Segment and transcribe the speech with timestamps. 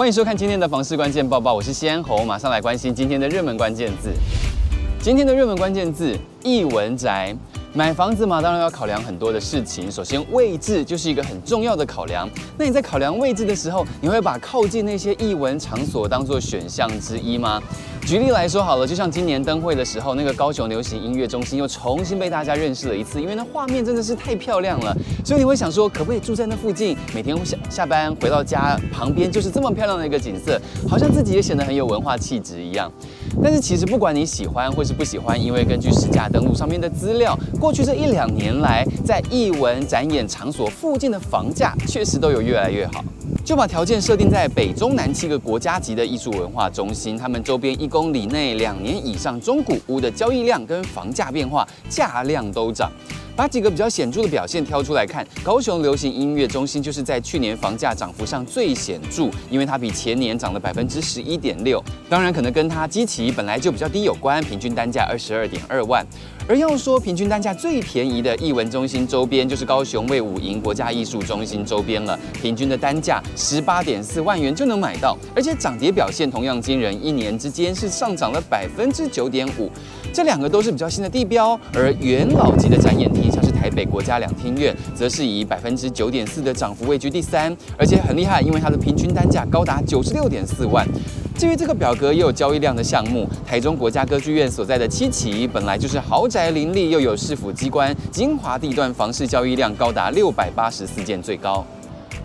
[0.00, 4.10] 欢迎收看今天的房市关键报报，我是西安侯，马上来关心今天的热门关键字。
[4.98, 7.36] 今天的热门关键字：艺文宅。
[7.74, 9.92] 买房子嘛，当然要考量很多的事情。
[9.92, 12.26] 首先，位置就是一个很重要的考量。
[12.56, 17.62] 那你在考量位置的时候，你会把靠近那些艺文场所当做选项之一吗？
[18.06, 24.96] 举例来说好了，就像今年灯会的时候，那个高雄流行音乐中心又重新被大家认识了一次，因为那画面真的是太漂亮了。
[25.24, 32.90] 所以你会想说，可不可以住在那附近，每天下下班回到家旁边就是这么漂亮的一个景色，好像自己也显得很有文化气质一样。
[33.40, 43.04] 但是其实不管你喜欢或是不喜欢，因为根据实价登录上面的资料，过去这一两年来，在艺文展演场所附近的房价确实都有越来越好。
[43.44, 52.90] 就把条件设定在北中南七个国家级的艺术文化中心，他们周边一公里内两年以上中古屋的交易量跟房价变化，价量都涨。
[53.40, 61.82] 把几个比较显著的表现挑出来看，高雄流行音乐中心就是在去年房价涨幅上最显著，因为它比前年涨了百分之十一点六。
[62.06, 66.06] 当然，可能跟它基期本来就比较低有关，平均单价二十二点二万。
[66.46, 79.70] 而要说平均单价最便宜的艺文中心周边，就是高雄卫武营国家艺术中心周边了，平均的单价十八点四万元就能买到，而且涨跌表现同样惊人，一年之间是上涨了百分之九点五。
[80.12, 83.29] 这两个都是比较新的地标，而元老级的展演厅，
[83.60, 90.86] 台北国家两厅院，则是以百分之九点四的涨幅位居第三，而且很厉害，因为它的平均单价高达九十六点四万。
[91.36, 101.66] 至于这个表格也有交易量的项目，台中国家歌剧院所在的七期本来就是豪宅林立，又有市府机关，精华地段房市交易量高达六百八十四件，最高。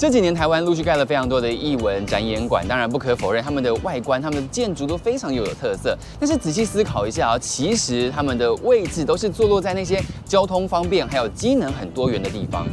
[0.00, 5.94] 这几年台湾陆续盖了非常多的艺文展演馆，当然不可否认他们的外观、他们的建筑都非常有特色。
[6.18, 12.66] 但是仔细思考一下啊，其实他们的位置都是坐落在那些交通方便、还有机能很多元的地方。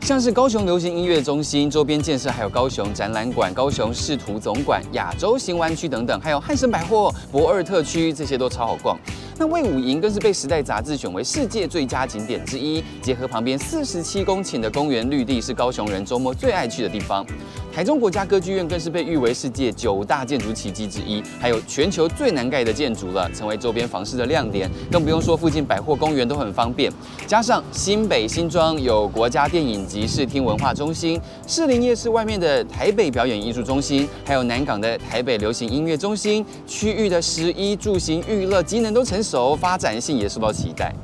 [0.00, 8.98] 像是高雄流行音乐中心周边建设，还有高雄展览馆、高雄市图总馆、亚洲新湾区等等，还有汉神百货、博二特区，这些都超好逛。
[9.38, 17.22] 那卫武营更是被《时代》杂志选为世界最佳景点之一，结合旁边四十七公顷的公园绿地，是高雄人周末最爱去的地方。
[17.70, 24.70] 台中国家歌剧院更是被誉为世界九大建筑奇迹之一，还有全球最难盖的建筑了，成为周边房市的亮点。
[24.90, 26.90] 更不用说附近百货公园都很方便，
[27.26, 40.94] 加上新北新庄有国家电影及视听文化中心，士林夜市外面的台北表演艺术中心，还有南港的台北流行音乐中心，区域的食衣住行娱乐机能都成熟，发展性也受到期待。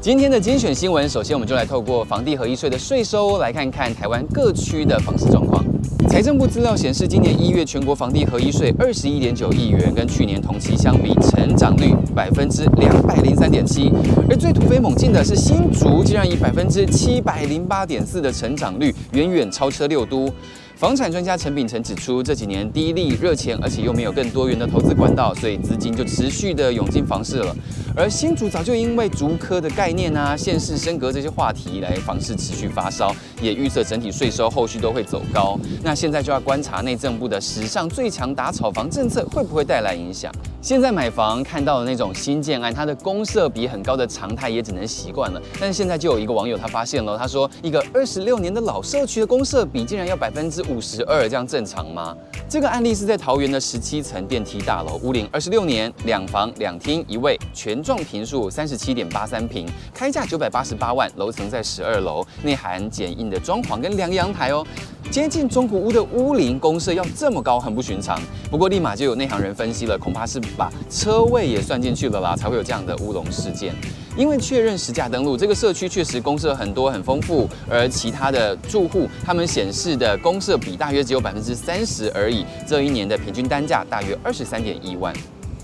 [0.00, 5.64] 今天的精选新闻，首先我们就来透过房地合一税的税收来看看台湾各区的房市状况。
[6.08, 13.92] 财政部资料显示，今年一月全国房地合一税二十一点九亿元，跟去年同期相比，成长率百分之两百零三点七。
[14.30, 20.30] 而最突飞猛进的是新竹，竟然以百分之七百零八点四的成长率，远远超车六都。
[20.78, 27.52] 房产专家陈秉承指出，这几年低利热钱，而且又没有更多元的投资管道，所以资金就持续的涌进房市了。
[27.96, 33.12] 而新竹早就因为竹科的概念啊、县市升格这些话题来房市持续发烧，
[33.42, 35.58] 也预测整体税收后续都会走高。
[35.82, 40.32] 那现在就要观察内政部的史上最强打炒房政策会不会带来影响。
[40.60, 45.40] 现在买房看到的那种新建案，它的公设比很高的常态也只能习惯了。
[45.60, 52.16] 但是现在就有一个网友他发现了，他说一个二十六年的老社区的公设比竟然要百分之五十二，这样正常吗？
[52.48, 59.64] 这个案例是在桃园的十七层电梯大楼，屋龄二十六年，两房两厅一卫，全幢坪数三十七点八三坪，
[59.94, 64.66] 开价九百八十八万，楼层在十二楼，内含简易的装潢跟两个阳台哦。
[65.10, 68.20] 接近中古屋的屋龄公设要这么高，很不寻常。
[68.50, 73.74] 不过立马就有内行人分析了，恐怕是把车位也算进去了啦，才会有这样的乌龙事件。
[74.16, 82.44] 因为确认实价登录，这个社区确实公设很多很丰富，而其他的住户他们显示的公设比大约只有百分之三十而已。
[82.66, 85.14] 这一年的平均单价大约二十三点一万。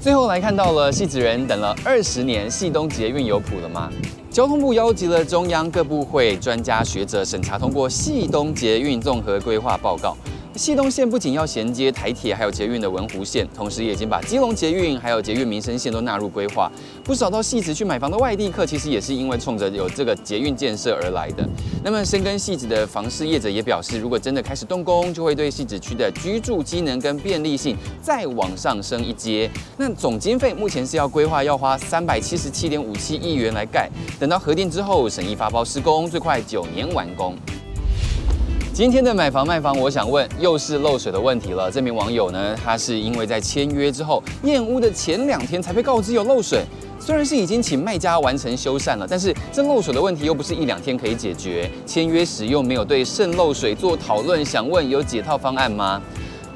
[0.00, 3.90] 最后来看到了戏子人等了二十年，汐东捷运有谱了吗？
[4.30, 10.16] 交通部邀集了中央各部会专家学者审查通过汐东捷运综合规划报告。
[10.56, 16.70] 汐东线不仅要衔接台铁，还有捷运的文湖线，同时也已经把基隆捷运还有捷运民生线都纳入规划。
[17.02, 21.44] 不少到汐止去买房的外地客，其实也是因为冲着有这个捷运建设而来的。
[21.82, 29.50] 那么深耕汐止的房事业者也表示，如果真的开始动工，就会对汐止区的居住机能跟便利性再往上升一阶。
[29.76, 33.90] 那总经费目前是要规划要花三百七十七点五七亿元来盖，
[34.20, 37.34] 等到核定之后，审议发包施工，最快九年完工。
[38.74, 41.70] 今天的买房卖房，我想问，又是漏水的问题了。
[41.70, 46.64] 这名网友呢，他是因为在签约之后验屋的前两天才被告知有漏水。
[46.98, 51.70] 虽然是已经请卖家完成修缮了，但是这漏水的问题又不是一两天可以解决。
[51.86, 56.02] 签约时又没有对渗漏水做讨论，想问有解套方案吗？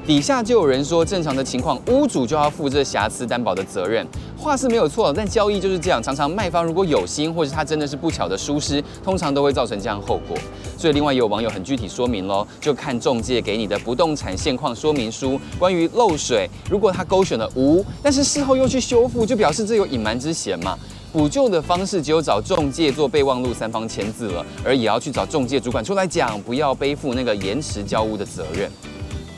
[0.05, 4.05] 底下就有人说，正常的情况，屋主就要负这瑕疵担保的责任。
[4.39, 10.37] 话是没有错，但交易就是这样，常常卖方如果有心，或是他真的是不巧的疏失，通常都会造成这样后果。
[10.77, 20.77] 所以另外也有网友很具体说明喽，就看中介给你的不动产现况说明书，关于漏水，如果他勾选了无，但是事后又去修复，就表示这有隐瞒之嫌嘛。
[21.11, 28.71] 补救的方式只有找中介做备忘录，三方签字了，而也要去找中介主管出来讲，不要背负那个延迟交屋的责任。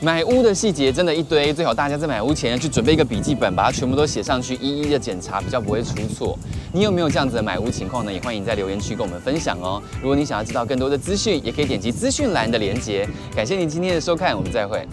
[0.02, 6.36] 买屋的细节真的一堆，最好大家在买屋前去准备一个笔记本，把它全部都写上去，一一的检查，比较不会出错。
[6.72, 8.12] 你有没有这样子的买屋情况呢？
[8.12, 9.80] 也欢迎在留言区跟我们分享哦。
[10.00, 13.08] 如果你想要知道更多的资讯，也可以点击资讯栏的连接。
[13.32, 14.84] 感谢您今天的收看，我们再会。